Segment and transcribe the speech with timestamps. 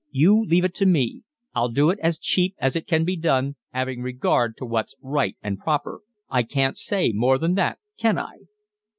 [0.09, 1.21] You leave it to me,
[1.53, 5.37] I'll do it as cheap as it can be done, 'aving regard to what's right
[5.43, 6.01] and proper.
[6.27, 8.33] I can't say more than that, can I?"